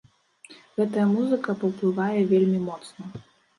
Гэтая 0.77 1.03
музыка 1.17 1.55
паўплывае 1.65 2.19
вельмі 2.35 2.65
моцна. 2.67 3.01